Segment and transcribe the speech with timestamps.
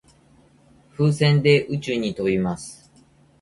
[0.97, 2.91] 風船で宇宙に飛びます。